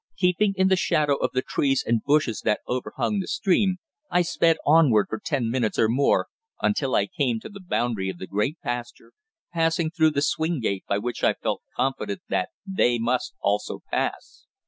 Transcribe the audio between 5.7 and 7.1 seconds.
or more until I